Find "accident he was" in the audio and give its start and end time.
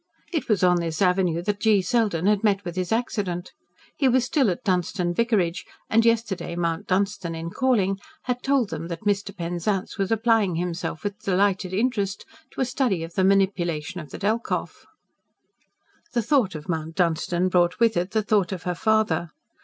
2.91-4.25